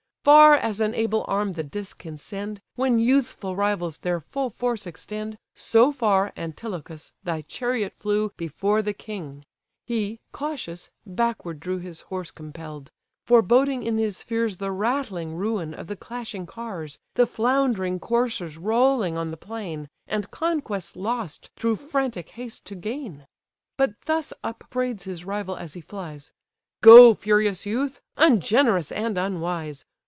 Far 0.23 0.53
as 0.53 0.79
an 0.79 0.93
able 0.93 1.25
arm 1.27 1.53
the 1.53 1.63
disk 1.63 1.97
can 1.97 2.15
send, 2.15 2.61
When 2.75 2.99
youthful 2.99 3.55
rivals 3.55 3.97
their 3.97 4.19
full 4.19 4.51
force 4.51 4.85
extend, 4.85 5.39
So 5.55 5.91
far, 5.91 6.31
Antilochus! 6.37 7.11
thy 7.23 7.41
chariot 7.41 7.95
flew 7.97 8.31
Before 8.37 8.83
the 8.83 8.93
king: 8.93 9.45
he, 9.83 10.19
cautious, 10.31 10.91
backward 11.07 11.59
drew 11.59 11.79
His 11.79 12.01
horse 12.01 12.29
compell'd; 12.29 12.91
foreboding 13.25 13.81
in 13.81 13.97
his 13.97 14.21
fears 14.21 14.57
The 14.57 14.69
rattling 14.71 15.33
ruin 15.37 15.73
of 15.73 15.87
the 15.87 15.95
clashing 15.95 16.45
cars, 16.45 16.99
The 17.15 17.25
floundering 17.25 17.99
coursers 17.99 18.59
rolling 18.59 19.17
on 19.17 19.31
the 19.31 19.37
plain, 19.37 19.89
And 20.05 20.29
conquest 20.29 20.95
lost 20.95 21.49
through 21.55 21.77
frantic 21.77 22.29
haste 22.29 22.65
to 22.65 22.75
gain. 22.75 23.25
But 23.75 23.95
thus 24.05 24.33
upbraids 24.43 25.05
his 25.05 25.25
rival 25.25 25.55
as 25.57 25.73
he 25.73 25.81
flies: 25.81 26.31
"Go, 26.83 27.15
furious 27.15 27.65
youth! 27.65 28.01
ungenerous 28.17 28.91
and 28.91 29.17
unwise! 29.17 29.83